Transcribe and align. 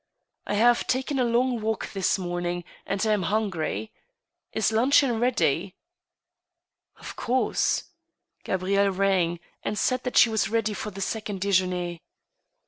"I 0.47 0.55
have 0.55 0.87
taken 0.87 1.19
a 1.19 1.23
long 1.23 1.61
walk 1.61 1.91
this 1.93 2.17
morning, 2.17 2.63
and 2.87 3.05
am 3.05 3.21
hungry., 3.21 3.91
Is 4.51 4.71
luncheon 4.71 5.19
ready?"" 5.19 5.75
Of 6.97 7.15
course." 7.15 7.83
Gabrielle 8.43 8.89
rang, 8.89 9.39
and 9.61 9.77
said 9.77 10.01
that 10.05 10.17
she 10.17 10.31
was 10.31 10.49
ready 10.49 10.73
for 10.73 10.89
the 10.89 11.01
second 11.01 11.39
dd" 11.39 11.51
jeuner. 11.53 11.99